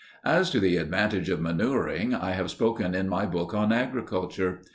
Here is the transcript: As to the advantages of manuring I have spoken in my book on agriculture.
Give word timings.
As 0.25 0.49
to 0.49 0.59
the 0.59 0.77
advantages 0.77 1.29
of 1.29 1.41
manuring 1.41 2.15
I 2.15 2.31
have 2.31 2.49
spoken 2.49 2.95
in 2.95 3.07
my 3.07 3.27
book 3.27 3.53
on 3.53 3.71
agriculture. 3.71 4.63